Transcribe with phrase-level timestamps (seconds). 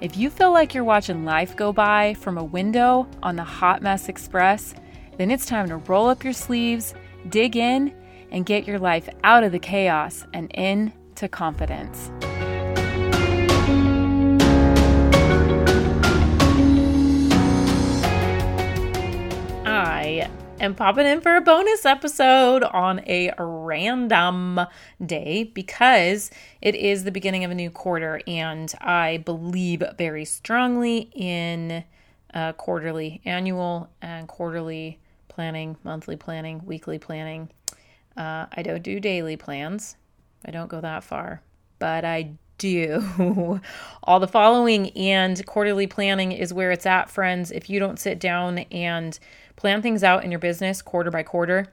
[0.00, 3.82] if you feel like you're watching life go by from a window on the Hot
[3.82, 4.74] Mess Express,
[5.16, 6.94] then it's time to roll up your sleeves,
[7.30, 7.94] dig in,
[8.30, 12.10] and get your life out of the chaos and into confidence.
[20.66, 24.62] Am popping in for a bonus episode on a random
[25.00, 26.28] day because
[26.60, 31.84] it is the beginning of a new quarter, and I believe very strongly in
[32.34, 37.48] uh, quarterly, annual, and quarterly planning, monthly planning, weekly planning.
[38.16, 39.94] Uh, I don't do daily plans,
[40.44, 41.42] I don't go that far,
[41.78, 43.60] but I do
[44.02, 47.50] all the following and quarterly planning is where it's at friends.
[47.50, 49.18] If you don't sit down and
[49.56, 51.66] plan things out in your business quarter by quarter,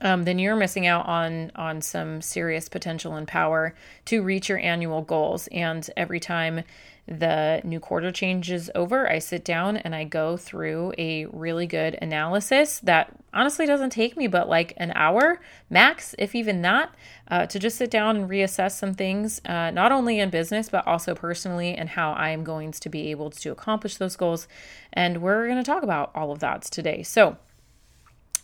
[0.00, 3.74] um, then you're missing out on on some serious potential and power
[4.06, 5.48] to reach your annual goals.
[5.48, 6.62] And every time
[7.08, 11.98] the new quarter changes over, I sit down and I go through a really good
[12.00, 16.94] analysis that honestly doesn't take me but like an hour max, if even that,
[17.28, 20.86] uh, to just sit down and reassess some things, uh, not only in business but
[20.86, 24.46] also personally, and how I am going to be able to accomplish those goals.
[24.92, 27.02] And we're going to talk about all of that today.
[27.02, 27.38] So,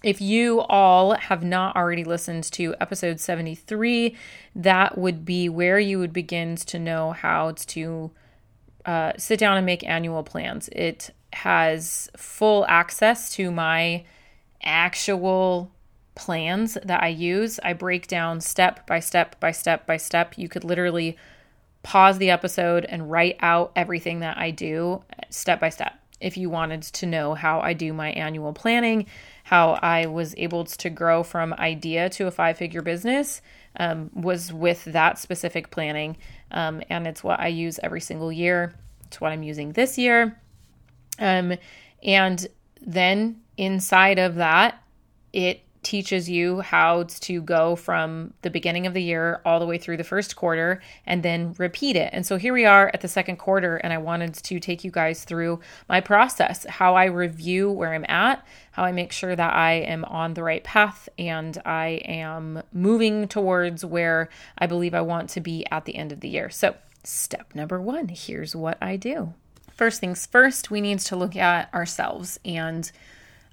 [0.06, 4.14] if you all have not already listened to episode 73,
[4.54, 8.12] that would be where you would begin to know how to
[8.84, 10.68] uh, sit down and make annual plans.
[10.70, 14.04] It has full access to my
[14.62, 15.72] actual
[16.14, 17.58] plans that I use.
[17.64, 20.38] I break down step by step by step by step.
[20.38, 21.16] You could literally
[21.82, 26.48] pause the episode and write out everything that I do step by step if you
[26.48, 29.06] wanted to know how I do my annual planning,
[29.46, 33.40] how I was able to grow from idea to a five figure business
[33.78, 36.16] um, was with that specific planning.
[36.50, 38.74] Um, and it's what I use every single year.
[39.06, 40.36] It's what I'm using this year.
[41.20, 41.54] Um,
[42.02, 42.44] and
[42.84, 44.82] then inside of that,
[45.32, 49.78] it teaches you how to go from the beginning of the year all the way
[49.78, 52.10] through the first quarter and then repeat it.
[52.12, 54.90] And so here we are at the second quarter, and I wanted to take you
[54.90, 59.54] guys through my process, how I review where I'm at, how I make sure that
[59.54, 65.02] I am on the right path and I am moving towards where I believe I
[65.02, 66.50] want to be at the end of the year.
[66.50, 66.74] So,
[67.04, 69.34] step number one here's what I do.
[69.76, 72.90] First things first, we need to look at ourselves and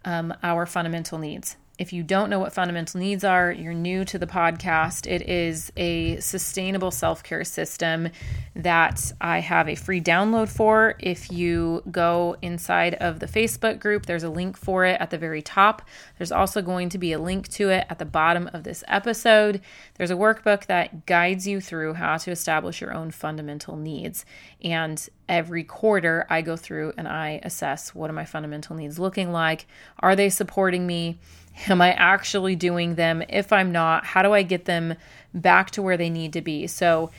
[0.04, 1.58] um, our fundamental needs.
[1.84, 5.06] If you don't know what fundamental needs are, you're new to the podcast.
[5.06, 8.08] It is a sustainable self care system
[8.56, 10.96] that I have a free download for.
[11.02, 15.18] If you go inside of the Facebook group, there's a link for it at the
[15.18, 15.82] very top.
[16.18, 19.60] There's also going to be a link to it at the bottom of this episode.
[19.96, 24.26] There's a workbook that guides you through how to establish your own fundamental needs.
[24.64, 29.32] And every quarter, I go through and I assess what are my fundamental needs looking
[29.32, 29.66] like?
[30.00, 31.20] Are they supporting me?
[31.68, 33.24] Am I actually doing them?
[33.30, 34.96] If I'm not, how do I get them
[35.34, 36.68] back to where they need to be?
[36.68, 37.12] So,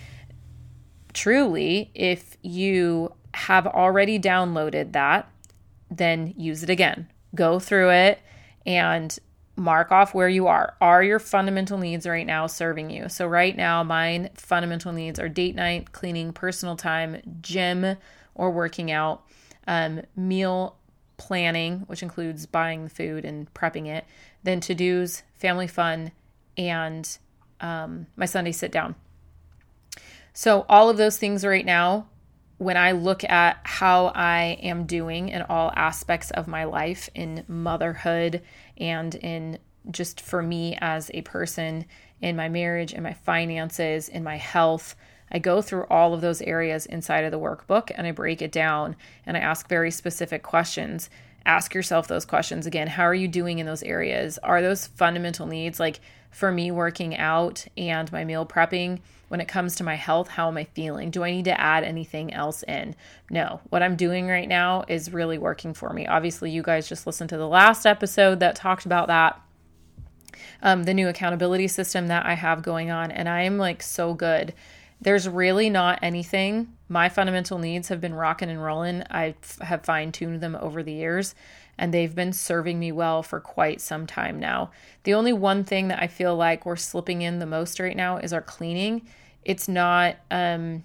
[1.13, 5.31] truly, if you have already downloaded that,
[5.91, 7.09] then use it again.
[7.35, 8.21] Go through it
[8.67, 9.19] and
[9.57, 10.75] mark off where you are.
[10.81, 13.09] Are your fundamental needs right now serving you?
[13.09, 17.97] So, right now, mine fundamental needs are date night, cleaning, personal time, gym
[18.35, 19.23] or working out,
[19.67, 20.77] um, meal
[21.17, 24.05] planning, which includes buying the food and prepping it,
[24.43, 26.11] then to dos, family fun,
[26.57, 27.19] and
[27.61, 28.95] um, my Sunday sit down.
[30.33, 32.09] So, all of those things right now,
[32.59, 37.45] when I look at how I am doing in all aspects of my life in
[37.47, 38.43] motherhood
[38.79, 39.59] and in
[39.91, 41.85] just for me as a person
[42.21, 44.97] in my marriage, in my finances, in my health,
[45.31, 48.53] I go through all of those areas inside of the workbook and I break it
[48.53, 51.11] down and I ask very specific questions.
[51.47, 52.87] Ask yourself those questions again.
[52.87, 54.39] How are you doing in those areas?
[54.39, 56.01] Are those fundamental needs like
[56.35, 59.01] for me working out and my meal prepping?
[59.29, 61.11] When it comes to my health, how am I feeling?
[61.11, 62.95] Do I need to add anything else in?
[63.31, 63.61] No.
[63.71, 66.07] What I'm doing right now is really working for me.
[66.07, 69.41] Obviously, you guys just listened to the last episode that talked about that.
[70.63, 74.15] Um, the new accountability system that I have going on, and I am like so
[74.15, 74.55] good
[75.05, 76.73] there's really not anything.
[76.89, 79.03] My fundamental needs have been rocking and rolling.
[79.11, 81.35] I have fine tuned them over the years
[81.79, 84.71] and they've been serving me well for quite some time now.
[85.03, 88.19] The only one thing that I feel like we're slipping in the most right now
[88.19, 89.07] is our cleaning.
[89.45, 90.85] It's not, um,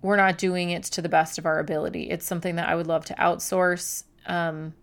[0.00, 2.10] we're not doing it to the best of our ability.
[2.10, 4.04] It's something that I would love to outsource.
[4.26, 4.74] Um,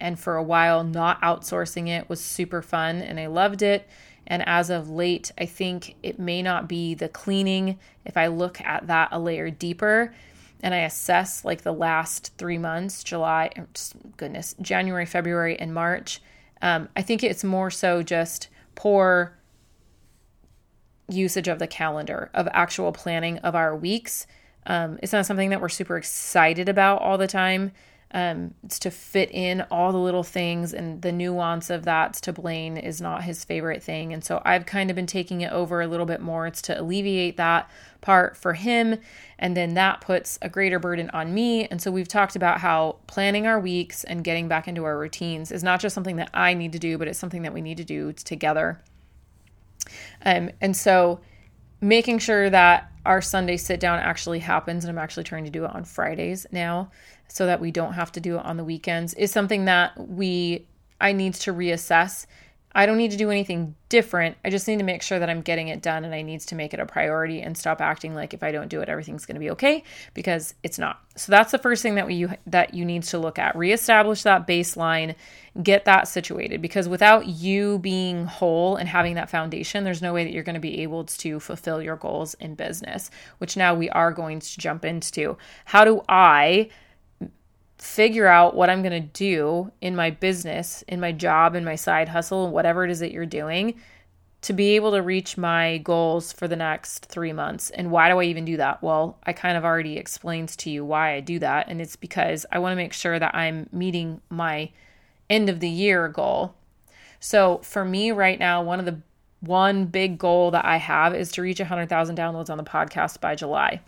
[0.00, 3.88] and for a while, not outsourcing it was super fun and I loved it.
[4.26, 7.78] And as of late, I think it may not be the cleaning.
[8.04, 10.12] If I look at that a layer deeper,
[10.62, 13.50] and I assess like the last three months July,
[14.16, 16.20] goodness, January, February, and March.
[16.62, 19.36] Um, I think it's more so just poor
[21.08, 24.26] usage of the calendar, of actual planning of our weeks.
[24.66, 27.72] Um, it's not something that we're super excited about all the time.
[28.12, 32.32] Um, it's to fit in all the little things and the nuance of that to
[32.32, 34.12] Blaine is not his favorite thing.
[34.12, 36.46] And so I've kind of been taking it over a little bit more.
[36.46, 37.68] It's to alleviate that
[38.00, 38.96] part for him.
[39.38, 41.66] And then that puts a greater burden on me.
[41.66, 45.50] And so we've talked about how planning our weeks and getting back into our routines
[45.50, 47.76] is not just something that I need to do, but it's something that we need
[47.78, 48.80] to do together.
[50.24, 51.20] Um, and so
[51.80, 55.64] making sure that our Sunday sit down actually happens, and I'm actually trying to do
[55.64, 56.90] it on Fridays now
[57.28, 60.66] so that we don't have to do it on the weekends is something that we
[61.00, 62.26] I need to reassess.
[62.76, 64.36] I don't need to do anything different.
[64.44, 66.54] I just need to make sure that I'm getting it done and I needs to
[66.54, 69.36] make it a priority and stop acting like if I don't do it everything's going
[69.36, 69.82] to be okay
[70.12, 71.00] because it's not.
[71.16, 73.56] So that's the first thing that we that you need to look at.
[73.56, 75.14] Reestablish that baseline,
[75.62, 80.24] get that situated because without you being whole and having that foundation, there's no way
[80.24, 83.88] that you're going to be able to fulfill your goals in business, which now we
[83.88, 85.38] are going to jump into.
[85.64, 86.68] How do I
[87.78, 91.76] figure out what I'm going to do in my business, in my job, in my
[91.76, 93.74] side hustle, whatever it is that you're doing
[94.42, 97.70] to be able to reach my goals for the next three months.
[97.70, 98.80] And why do I even do that?
[98.80, 101.66] Well, I kind of already explained to you why I do that.
[101.68, 104.70] And it's because I want to make sure that I'm meeting my
[105.28, 106.54] end of the year goal.
[107.18, 109.00] So for me right now, one of the
[109.40, 113.34] one big goal that I have is to reach 100,000 downloads on the podcast by
[113.34, 113.80] July.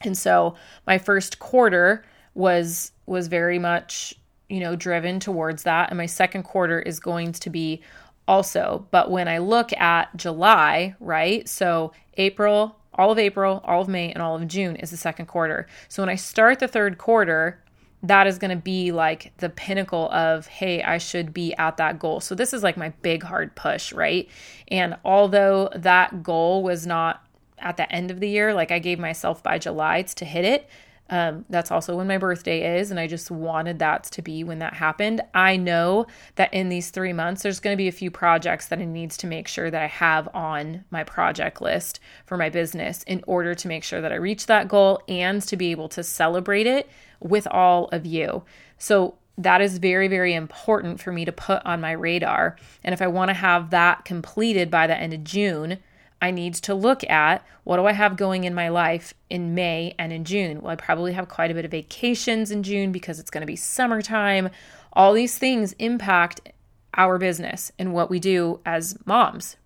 [0.00, 0.56] And so
[0.86, 4.14] my first quarter was was very much
[4.48, 5.90] you know driven towards that.
[5.90, 7.82] And my second quarter is going to be
[8.26, 8.86] also.
[8.90, 14.12] But when i look at july right so april all of april all of may
[14.12, 15.66] and all of june is the second quarter.
[15.88, 17.62] So when i start the third quarter
[18.02, 21.98] that is going to be like the pinnacle of hey i should be at that
[21.98, 22.20] goal.
[22.20, 24.28] So this is like my big hard push right?
[24.68, 27.24] And although that goal was not
[27.58, 30.68] at the end of the year like i gave myself by july to hit it
[31.10, 34.58] um, that's also when my birthday is, and I just wanted that to be when
[34.58, 35.22] that happened.
[35.34, 38.78] I know that in these three months, there's going to be a few projects that
[38.78, 43.02] I needs to make sure that I have on my project list for my business
[43.04, 46.02] in order to make sure that I reach that goal and to be able to
[46.02, 46.88] celebrate it
[47.20, 48.44] with all of you.
[48.76, 52.56] So that is very, very important for me to put on my radar.
[52.82, 55.78] And if I want to have that completed by the end of June,
[56.20, 59.94] I need to look at what do I have going in my life in May
[59.98, 60.60] and in June.
[60.60, 63.46] Well, I probably have quite a bit of vacations in June because it's going to
[63.46, 64.50] be summertime.
[64.92, 66.52] All these things impact
[66.94, 69.56] our business and what we do as moms,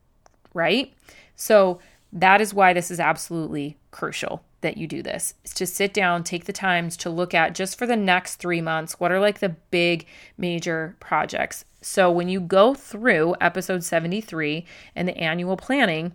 [0.53, 0.93] right?
[1.35, 1.81] So
[2.13, 6.23] that is why this is absolutely crucial that you do this is to sit down,
[6.23, 9.41] take the times to look at just for the next three months, what are like
[9.41, 10.07] the big
[10.37, 11.65] major projects.
[11.81, 16.13] So when you go through episode 73 and the annual planning,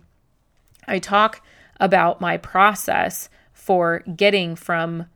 [0.88, 1.42] I talk
[1.78, 5.06] about my process for getting from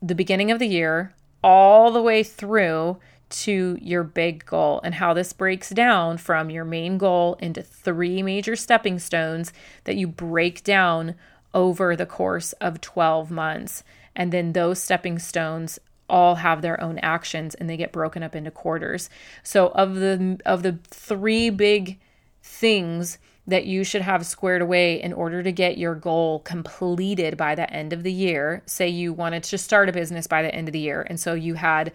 [0.00, 2.98] the beginning of the year all the way through
[3.30, 8.22] to your big goal and how this breaks down from your main goal into three
[8.22, 9.52] major stepping stones
[9.84, 11.14] that you break down
[11.52, 13.84] over the course of 12 months.
[14.16, 15.78] And then those stepping stones
[16.08, 19.10] all have their own actions and they get broken up into quarters.
[19.42, 21.98] So of the of the three big
[22.42, 23.18] things
[23.48, 27.68] that you should have squared away in order to get your goal completed by the
[27.72, 28.62] end of the year.
[28.66, 31.06] Say you wanted to start a business by the end of the year.
[31.08, 31.92] And so you had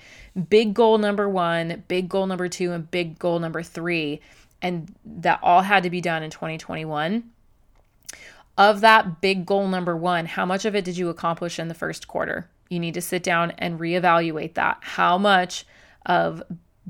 [0.50, 4.20] big goal number one, big goal number two, and big goal number three.
[4.64, 7.24] And that all had to be done in 2021.
[8.58, 11.76] Of that big goal number one, how much of it did you accomplish in the
[11.76, 12.50] first quarter?
[12.70, 14.80] You need to sit down and reevaluate that.
[14.82, 15.66] How much
[16.08, 16.42] of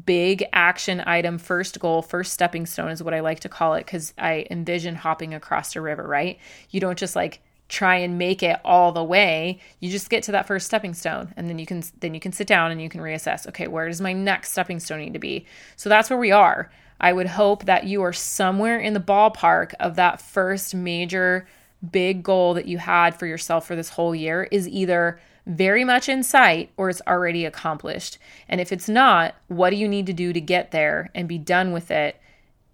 [0.05, 3.85] big action item, first goal, first stepping stone is what I like to call it
[3.85, 6.39] because I envision hopping across a river, right?
[6.69, 9.59] You don't just like try and make it all the way.
[9.79, 12.31] You just get to that first stepping stone and then you can then you can
[12.31, 15.19] sit down and you can reassess okay where does my next stepping stone need to
[15.19, 15.45] be?
[15.75, 16.71] So that's where we are.
[16.99, 21.47] I would hope that you are somewhere in the ballpark of that first major
[21.91, 26.07] big goal that you had for yourself for this whole year is either very much
[26.07, 30.13] in sight or it's already accomplished and if it's not what do you need to
[30.13, 32.19] do to get there and be done with it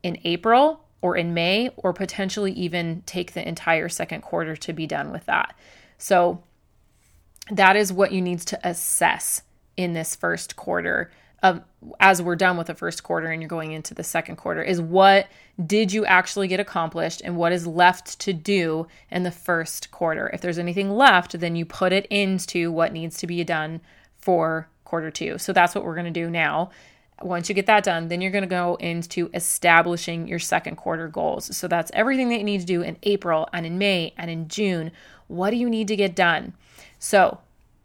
[0.03, 4.85] in april or in May, or potentially even take the entire second quarter to be
[4.85, 5.55] done with that.
[5.97, 6.43] So,
[7.51, 9.41] that is what you need to assess
[9.75, 11.09] in this first quarter
[11.41, 11.61] of
[11.99, 14.81] as we're done with the first quarter and you're going into the second quarter is
[14.81, 15.27] what
[15.65, 20.29] did you actually get accomplished and what is left to do in the first quarter
[20.33, 23.79] if there's anything left then you put it into what needs to be done
[24.17, 26.69] for quarter 2 so that's what we're going to do now
[27.21, 31.07] once you get that done, then you're going to go into establishing your second quarter
[31.07, 31.55] goals.
[31.55, 34.47] So that's everything that you need to do in April and in May and in
[34.47, 34.91] June.
[35.27, 36.53] What do you need to get done?
[36.97, 37.39] So,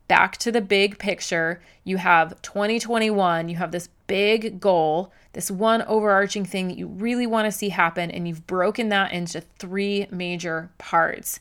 [0.08, 5.82] back to the big picture, you have 2021, you have this big goal, this one
[5.82, 10.06] overarching thing that you really want to see happen, and you've broken that into three
[10.10, 11.40] major parts.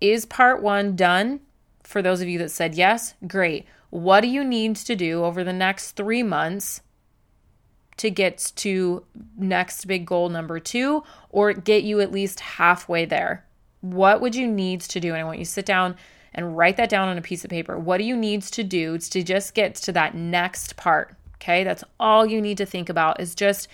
[0.00, 1.40] Is part one done?
[1.82, 3.66] For those of you that said yes, great.
[3.90, 6.80] What do you need to do over the next three months
[7.96, 9.04] to get to
[9.36, 13.44] next big goal number two or get you at least halfway there?
[13.80, 15.08] What would you need to do?
[15.08, 15.96] And I want you to sit down
[16.34, 17.78] and write that down on a piece of paper.
[17.78, 21.16] What do you need to do to just get to that next part?
[21.36, 23.68] Okay, that's all you need to think about is just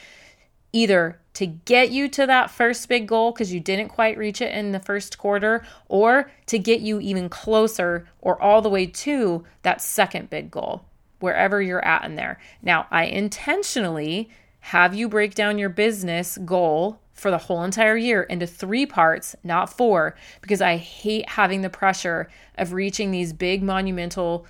[0.73, 4.55] either to get you to that first big goal because you didn't quite reach it
[4.55, 9.45] in the first quarter, or to get you even closer or all the way to
[9.63, 10.85] that second big goal,
[11.21, 12.39] wherever you're at in there.
[12.63, 18.23] Now, I intentionally have you break down your business goal for the whole entire year
[18.25, 23.63] into three parts, not four, because I hate having the pressure of reaching these big
[23.63, 24.47] monumental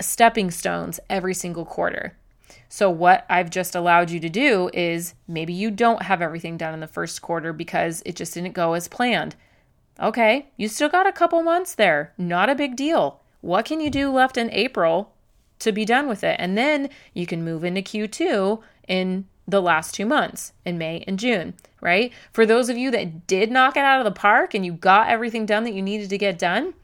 [0.00, 2.14] stepping stones every single quarter.
[2.68, 6.74] So, what I've just allowed you to do is maybe you don't have everything done
[6.74, 9.36] in the first quarter because it just didn't go as planned.
[10.00, 12.12] Okay, you still got a couple months there.
[12.16, 13.20] Not a big deal.
[13.40, 15.12] What can you do left in April
[15.58, 16.36] to be done with it?
[16.38, 21.18] And then you can move into Q2 in the last two months in May and
[21.18, 22.10] June, right?
[22.32, 25.08] For those of you that did knock it out of the park and you got
[25.08, 26.74] everything done that you needed to get done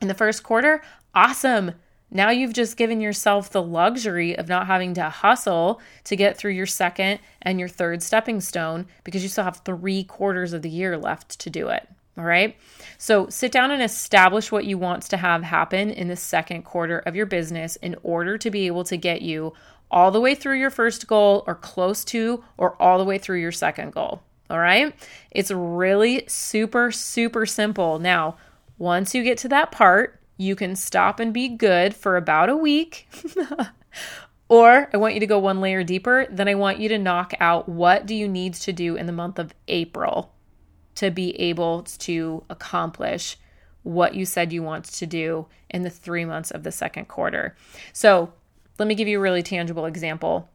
[0.00, 0.82] in the first quarter,
[1.14, 1.72] awesome.
[2.10, 6.52] Now you've just given yourself the luxury of not having to hustle to get through
[6.52, 10.68] your second and your third stepping stone because you still have three quarters of the
[10.68, 11.88] year left to do it.
[12.18, 12.54] All right.
[12.98, 16.98] So sit down and establish what you want to have happen in the second quarter
[16.98, 19.54] of your business in order to be able to get you
[19.92, 23.38] all the way through your first goal or close to or all the way through
[23.38, 24.22] your second goal.
[24.50, 24.94] All right.
[25.30, 27.98] It's really super, super simple.
[27.98, 28.36] Now,
[28.78, 32.56] once you get to that part, you can stop and be good for about a
[32.56, 33.08] week.
[34.48, 36.26] or I want you to go one layer deeper.
[36.30, 39.12] Then I want you to knock out what do you need to do in the
[39.12, 40.34] month of April
[40.96, 43.38] to be able to accomplish
[43.82, 47.56] what you said you want to do in the three months of the second quarter.
[47.92, 48.32] So
[48.82, 50.48] let me give you a really tangible example.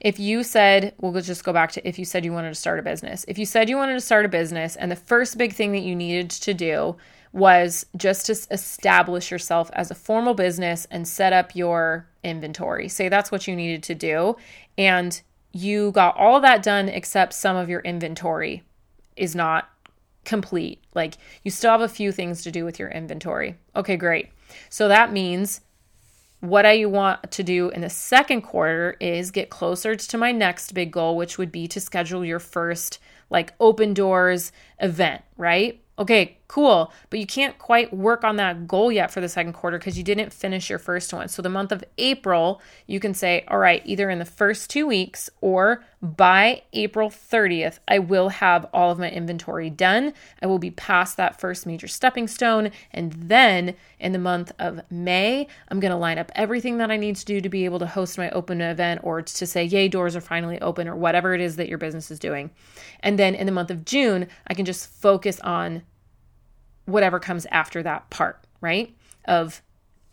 [0.00, 2.80] If you said, we'll just go back to if you said you wanted to start
[2.80, 3.24] a business.
[3.28, 5.84] If you said you wanted to start a business and the first big thing that
[5.84, 6.96] you needed to do
[7.32, 12.88] was just to establish yourself as a formal business and set up your inventory.
[12.88, 14.36] Say that's what you needed to do.
[14.76, 18.64] And you got all that done except some of your inventory
[19.16, 19.70] is not
[20.24, 20.82] complete.
[20.94, 23.54] Like you still have a few things to do with your inventory.
[23.76, 24.30] Okay, great.
[24.68, 25.60] So that means
[26.48, 30.72] what I want to do in the second quarter is get closer to my next
[30.74, 32.98] big goal, which would be to schedule your first
[33.30, 35.80] like open doors event, right?
[35.98, 36.92] Okay, cool.
[37.10, 40.04] But you can't quite work on that goal yet for the second quarter because you
[40.04, 41.28] didn't finish your first one.
[41.28, 44.86] So, the month of April, you can say, all right, either in the first two
[44.86, 50.12] weeks or by April 30th, I will have all of my inventory done.
[50.42, 52.70] I will be past that first major stepping stone.
[52.92, 56.98] And then in the month of May, I'm going to line up everything that I
[56.98, 59.88] need to do to be able to host my open event or to say, yay,
[59.88, 62.50] doors are finally open or whatever it is that your business is doing.
[63.00, 65.82] And then in the month of June, I can just focus on
[66.86, 68.94] whatever comes after that part, right?
[69.24, 69.62] Of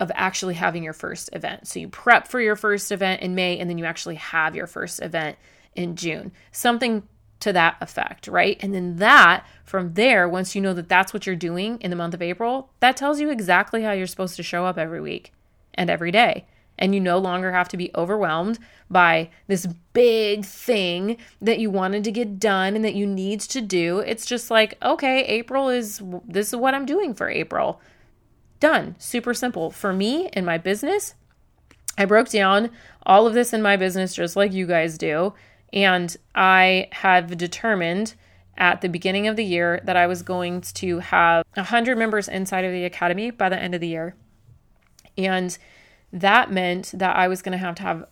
[0.00, 1.68] of actually having your first event.
[1.68, 4.66] So you prep for your first event in May and then you actually have your
[4.66, 5.38] first event
[5.76, 6.32] in June.
[6.50, 7.04] Something
[7.38, 8.56] to that effect, right?
[8.60, 11.96] And then that from there, once you know that that's what you're doing in the
[11.96, 15.32] month of April, that tells you exactly how you're supposed to show up every week
[15.74, 16.46] and every day
[16.78, 18.58] and you no longer have to be overwhelmed
[18.90, 23.60] by this big thing that you wanted to get done and that you need to
[23.60, 24.00] do.
[24.00, 27.80] It's just like, okay, April is this is what I'm doing for April.
[28.60, 28.96] Done.
[28.98, 29.70] Super simple.
[29.70, 31.14] For me in my business,
[31.98, 32.70] I broke down
[33.04, 35.34] all of this in my business just like you guys do.
[35.72, 38.14] And I have determined
[38.58, 42.64] at the beginning of the year that I was going to have 100 members inside
[42.64, 44.14] of the academy by the end of the year.
[45.16, 45.56] And
[46.12, 48.06] that meant that I was going to have to have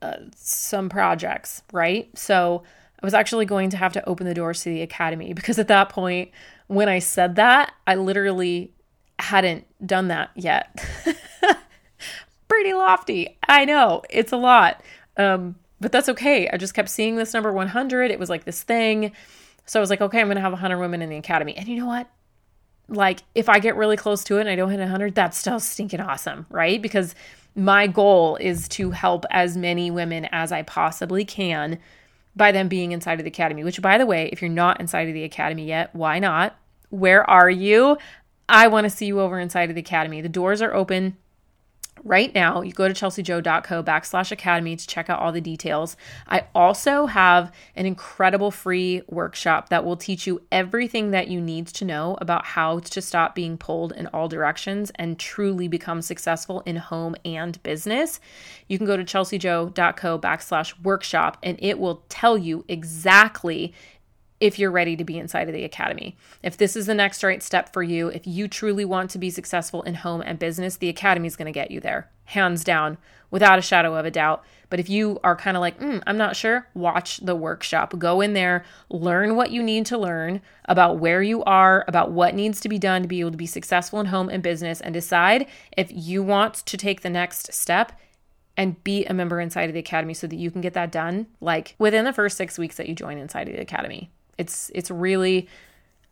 [0.00, 2.08] uh, some projects, right?
[2.16, 2.62] So
[3.02, 5.68] I was actually going to have to open the doors to the academy because at
[5.68, 6.30] that point,
[6.68, 8.72] when I said that, I literally
[9.18, 10.84] hadn't done that yet.
[12.48, 13.38] Pretty lofty.
[13.48, 14.82] I know it's a lot.
[15.16, 16.48] Um, but that's okay.
[16.48, 18.10] I just kept seeing this number 100.
[18.10, 19.12] It was like this thing.
[19.66, 21.56] So I was like, okay, I'm going to have 100 women in the academy.
[21.56, 22.08] And you know what?
[22.88, 25.60] Like, if I get really close to it and I don't hit 100, that's still
[25.60, 26.80] stinking awesome, right?
[26.80, 27.14] Because
[27.54, 31.78] my goal is to help as many women as I possibly can
[32.34, 35.08] by them being inside of the academy, which, by the way, if you're not inside
[35.08, 36.56] of the academy yet, why not?
[36.90, 37.98] Where are you?
[38.48, 40.20] I want to see you over inside of the academy.
[40.20, 41.16] The doors are open
[42.04, 45.96] right now, you go to chelseajoe.co backslash academy to check out all the details.
[46.26, 51.68] I also have an incredible free workshop that will teach you everything that you need
[51.68, 56.62] to know about how to stop being pulled in all directions and truly become successful
[56.66, 58.20] in home and business.
[58.68, 63.72] You can go to chelseajoe.co backslash workshop and it will tell you exactly
[64.42, 66.16] if you're ready to be inside of the academy.
[66.42, 69.30] If this is the next right step for you, if you truly want to be
[69.30, 72.98] successful in home and business, the academy is going to get you there, hands down,
[73.30, 74.42] without a shadow of a doubt.
[74.68, 77.96] But if you are kind of like, mm, I'm not sure, watch the workshop.
[78.00, 82.34] Go in there, learn what you need to learn about where you are, about what
[82.34, 84.92] needs to be done to be able to be successful in home and business, and
[84.92, 85.46] decide
[85.76, 87.92] if you want to take the next step
[88.56, 91.28] and be a member inside of the academy so that you can get that done
[91.40, 94.10] like within the first six weeks that you join inside of the academy.
[94.42, 95.48] It's it's really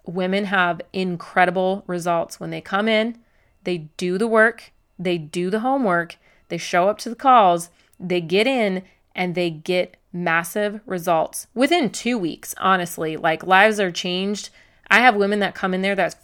[0.06, 3.18] women have incredible results when they come in,
[3.64, 6.16] they do the work, they do the homework,
[6.49, 8.82] they show up to the calls, they get in
[9.14, 13.16] and they get massive results within 2 weeks, honestly.
[13.16, 14.50] Like lives are changed.
[14.92, 16.16] I have women that come in there that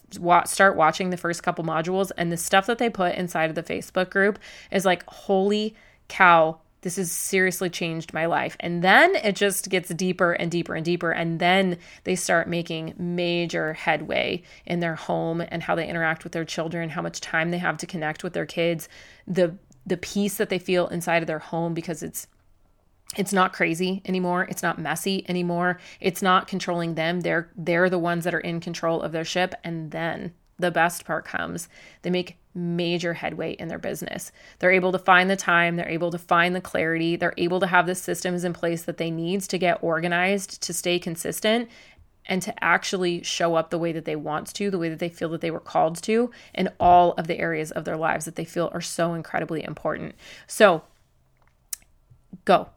[0.48, 3.62] start watching the first couple modules and the stuff that they put inside of the
[3.62, 4.38] Facebook group
[4.70, 5.74] is like holy
[6.08, 8.56] cow this has seriously changed my life.
[8.60, 11.10] And then it just gets deeper and deeper and deeper.
[11.10, 16.32] And then they start making major headway in their home and how they interact with
[16.32, 18.88] their children, how much time they have to connect with their kids,
[19.26, 22.28] the the peace that they feel inside of their home because it's
[23.16, 27.96] it's not crazy anymore it's not messy anymore it's not controlling them they're they're the
[27.96, 31.68] ones that are in control of their ship and then the best part comes.
[32.02, 34.32] They make major headway in their business.
[34.58, 37.66] They're able to find the time, they're able to find the clarity, they're able to
[37.66, 41.68] have the systems in place that they need to get organized, to stay consistent,
[42.24, 45.08] and to actually show up the way that they want to, the way that they
[45.08, 48.34] feel that they were called to in all of the areas of their lives that
[48.34, 50.14] they feel are so incredibly important.
[50.46, 50.82] So
[52.44, 52.70] go.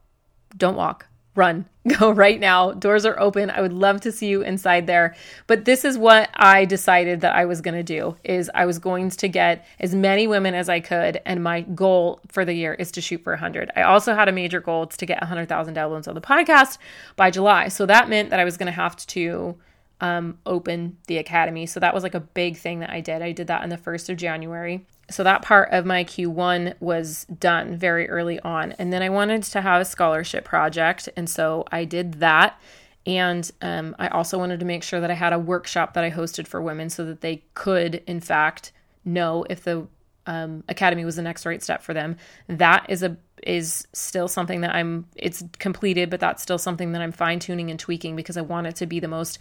[0.57, 1.07] Don't walk
[1.39, 1.65] run,
[1.99, 2.71] go right now.
[2.73, 3.49] Doors are open.
[3.49, 5.15] I would love to see you inside there.
[5.47, 8.77] But this is what I decided that I was going to do is I was
[8.77, 12.73] going to get as many women as I could and my goal for the year
[12.75, 13.71] is to shoot for 100.
[13.75, 16.77] I also had a major goal to get 100,000 downloads on the podcast
[17.15, 17.69] by July.
[17.69, 19.57] So that meant that I was going to have to
[20.01, 21.65] um, open the academy.
[21.65, 23.21] So that was like a big thing that I did.
[23.21, 24.85] I did that on the 1st of January.
[25.11, 28.73] So that part of my Q1 was done very early on.
[28.73, 31.09] And then I wanted to have a scholarship project.
[31.15, 32.59] And so I did that.
[33.05, 36.11] And um, I also wanted to make sure that I had a workshop that I
[36.11, 38.71] hosted for women so that they could, in fact,
[39.03, 39.87] know if the
[40.27, 42.17] um, academy was the next right step for them.
[42.47, 47.01] That is a is still something that I'm it's completed, but that's still something that
[47.01, 49.39] I'm fine tuning and tweaking because I want it to be the most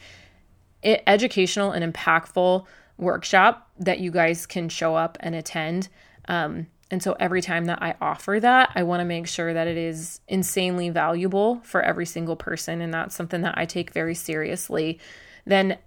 [0.83, 2.65] educational and impactful
[2.99, 5.89] workshop that you guys can show up and attend.
[6.29, 9.67] Um, and so every time that I offer that, I want to make sure that
[9.67, 12.81] it is insanely valuable for every single person.
[12.81, 14.99] And that's something that I take very seriously.
[15.45, 15.79] Then,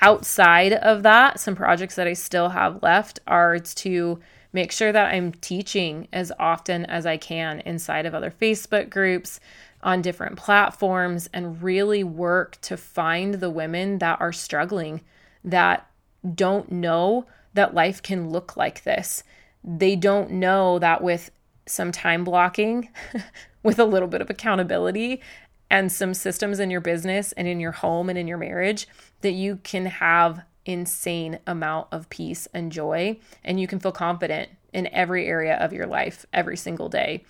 [0.00, 4.20] outside of that, some projects that I still have left are to
[4.52, 9.40] make sure that I'm teaching as often as I can inside of other Facebook groups,
[9.82, 15.00] on different platforms, and really work to find the women that are struggling,
[15.44, 15.88] that
[16.34, 19.22] don't know that life can look like this.
[19.64, 21.30] They don't know that with
[21.66, 22.90] some time blocking,
[23.62, 25.20] with a little bit of accountability,
[25.68, 28.86] and some systems in your business and in your home and in your marriage,
[29.22, 34.50] that you can have insane amount of peace and joy, and you can feel confident
[34.72, 37.24] in every area of your life every single day.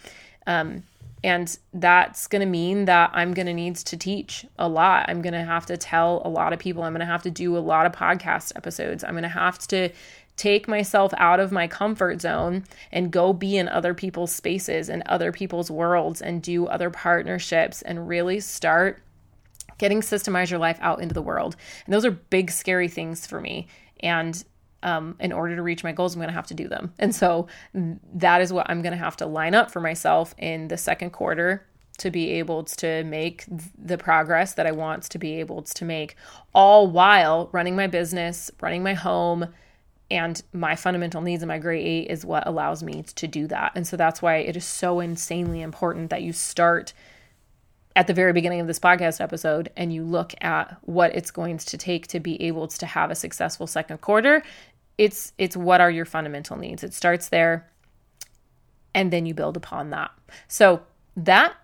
[0.47, 0.83] Um,
[1.27, 5.07] and that's going to mean that I'm going to need to teach a lot.
[5.09, 6.85] I'm going to have to tell a lot of people.
[6.85, 9.03] I'm going to have to do a lot of podcast episodes.
[9.03, 9.91] I'm going to have to
[10.37, 12.63] take myself out of my comfort zone
[12.93, 17.83] and go be in other people's spaces and other people's worlds and do other partnerships
[17.83, 19.03] and really start
[19.79, 21.57] getting systemize your life out into the world.
[21.87, 23.67] And those are big, scary things for me.
[23.99, 24.45] And
[24.83, 26.93] um, in order to reach my goals, I'm going to have to do them.
[26.99, 30.69] And so that is what I'm going to have to line up for myself in
[30.69, 31.67] the second quarter
[31.99, 33.45] to be able to make
[33.77, 36.15] the progress that I want to be able to make,
[36.55, 39.49] all while running my business, running my home,
[40.11, 43.73] and my fundamental needs and my grade eight is what allows me to do that.
[43.75, 46.93] And so that's why it is so insanely important that you start
[47.97, 51.59] at the very beginning of this podcast episode and you look at what it's going
[51.59, 54.43] to take to be able to have a successful second quarter
[54.99, 56.83] it's it's what are your fundamental needs?
[56.83, 57.69] It starts there
[58.95, 60.11] and then you build upon that.
[60.49, 60.83] So
[61.17, 61.55] that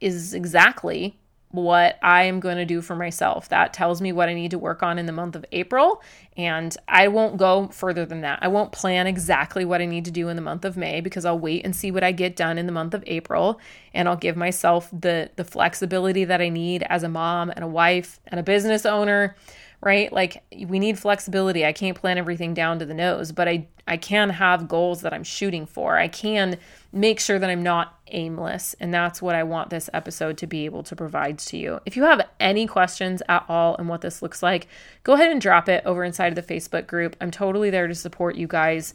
[0.00, 1.18] is exactly
[1.50, 3.48] what I am going to do for myself.
[3.48, 6.02] That tells me what I need to work on in the month of April.
[6.36, 8.40] And I won't go further than that.
[8.42, 11.24] I won't plan exactly what I need to do in the month of May because
[11.24, 13.60] I'll wait and see what I get done in the month of April.
[13.94, 17.68] And I'll give myself the, the flexibility that I need as a mom and a
[17.68, 19.34] wife and a business owner
[19.80, 20.12] right?
[20.12, 21.64] Like we need flexibility.
[21.64, 25.14] I can't plan everything down to the nose, but I I can have goals that
[25.14, 25.96] I'm shooting for.
[25.96, 26.58] I can
[26.92, 30.64] make sure that I'm not aimless, and that's what I want this episode to be
[30.64, 31.80] able to provide to you.
[31.86, 34.68] If you have any questions at all on what this looks like,
[35.04, 37.16] go ahead and drop it over inside of the Facebook group.
[37.20, 38.94] I'm totally there to support you guys.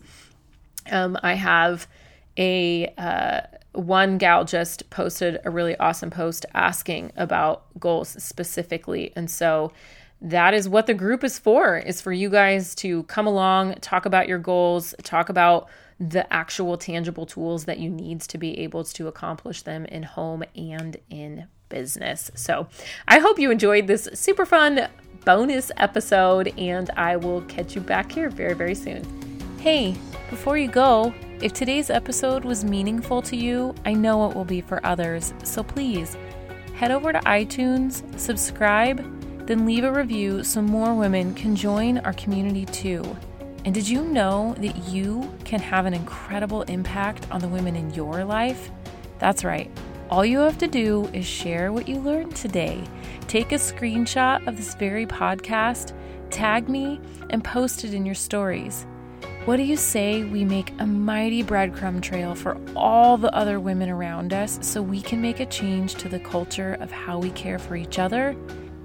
[0.91, 1.87] Um, I have
[2.37, 3.41] a uh,
[3.71, 9.71] one gal just posted a really awesome post asking about goals specifically, and so
[10.23, 14.05] that is what the group is for is for you guys to come along talk
[14.05, 15.67] about your goals talk about
[15.99, 20.43] the actual tangible tools that you need to be able to accomplish them in home
[20.55, 22.31] and in business.
[22.35, 22.67] So
[23.07, 24.87] i hope you enjoyed this super fun
[25.25, 29.03] bonus episode and i will catch you back here very very soon.
[29.59, 29.95] Hey
[30.29, 34.61] before you go if today's episode was meaningful to you i know it will be
[34.61, 35.33] for others.
[35.43, 36.15] So please
[36.75, 42.13] head over to itunes subscribe then leave a review so more women can join our
[42.13, 43.03] community too.
[43.65, 47.93] And did you know that you can have an incredible impact on the women in
[47.93, 48.71] your life?
[49.19, 49.69] That's right.
[50.09, 52.83] All you have to do is share what you learned today.
[53.27, 55.93] Take a screenshot of this very podcast,
[56.29, 58.85] tag me, and post it in your stories.
[59.45, 63.89] What do you say we make a mighty breadcrumb trail for all the other women
[63.89, 67.59] around us so we can make a change to the culture of how we care
[67.59, 68.35] for each other